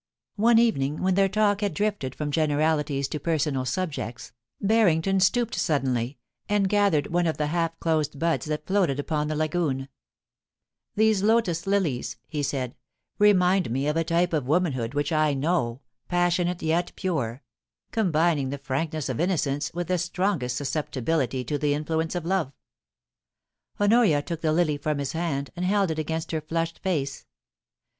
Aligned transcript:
One 0.37 0.57
evening, 0.57 1.03
when 1.03 1.13
their 1.13 1.29
talk 1.29 1.61
had 1.61 1.75
drifted 1.75 2.15
from 2.15 2.31
generalities 2.31 3.07
to 3.09 3.19
personal 3.19 3.65
subjects, 3.65 4.31
Barrington 4.59 5.19
stooped 5.19 5.53
suddenly, 5.53 6.17
and 6.49 6.67
gathered 6.67 7.13
one 7.13 7.27
of 7.27 7.37
the 7.37 7.45
half 7.53 7.79
closed 7.79 8.17
buds 8.17 8.47
that 8.47 8.65
floated 8.65 8.99
upon 8.99 9.27
the 9.27 9.35
lagooa 9.35 9.89
'These 10.95 11.21
lotus 11.21 11.67
lilies,' 11.67 12.17
he 12.27 12.41
said, 12.41 12.73
'remind 13.19 13.69
me 13.69 13.85
of 13.87 13.95
a 13.95 14.03
type 14.03 14.33
of 14.33 14.47
womanhood 14.47 14.95
which 14.95 15.11
I 15.11 15.35
know— 15.35 15.81
passionate, 16.07 16.63
yet 16.63 16.93
pure— 16.95 17.43
combin 17.91 18.39
ing 18.39 18.49
the 18.49 18.57
frankness 18.57 19.07
of 19.07 19.17
iimocence 19.17 19.71
with 19.71 19.87
the 19.87 19.99
strongest 19.99 20.57
susceptibility 20.57 21.43
to 21.43 21.59
the 21.59 21.75
influence 21.75 22.15
of 22.15 22.25
love.' 22.25 22.53
Honoria 23.79 24.23
took 24.23 24.41
the 24.41 24.51
lily 24.51 24.79
from 24.79 24.97
his 24.97 25.11
hand, 25.11 25.51
and 25.55 25.63
held 25.63 25.91
it 25.91 25.99
against 25.99 26.31
her 26.31 26.41
flushed 26.41 26.79
face. 26.79 27.27